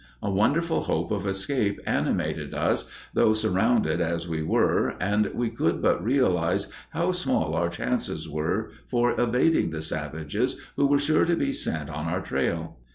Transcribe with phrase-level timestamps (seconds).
[0.23, 5.79] A wonderful hope of escape animated us though surrounded as we were, and we could
[5.79, 11.35] but realize how small our chances were for evading the savages who were sure to
[11.35, 12.77] be sent on our trail.